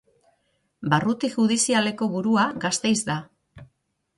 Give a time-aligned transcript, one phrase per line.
[0.93, 3.19] Barruti judizialeko burua Gasteiz da.